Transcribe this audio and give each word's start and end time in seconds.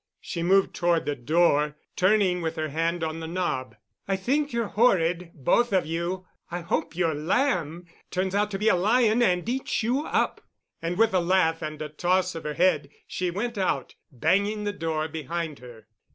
She 0.19 0.41
moved 0.41 0.73
toward 0.73 1.05
the 1.05 1.15
door, 1.15 1.75
turning 1.95 2.41
with 2.41 2.55
her 2.55 2.69
hand 2.69 3.03
on 3.03 3.19
the 3.19 3.27
knob—"I 3.27 4.15
think 4.15 4.51
you're 4.51 4.69
horrid—both 4.69 5.71
of 5.71 5.85
you. 5.85 6.25
I 6.49 6.61
hope 6.61 6.95
your 6.95 7.13
lamb 7.13 7.85
turns 8.09 8.33
out 8.33 8.49
to 8.49 8.57
be 8.57 8.67
a 8.67 8.75
lion, 8.75 9.21
and 9.21 9.47
eats 9.47 9.83
you 9.83 10.03
up." 10.07 10.41
And, 10.81 10.97
with 10.97 11.13
a 11.13 11.19
laugh 11.19 11.61
and 11.61 11.79
a 11.83 11.89
toss 11.89 12.33
of 12.33 12.45
her 12.45 12.55
head, 12.55 12.89
she 13.05 13.29
went 13.29 13.59
out, 13.59 13.93
banging 14.11 14.63
the 14.63 14.73
door 14.73 15.07
behind 15.07 15.59
her. 15.59 15.85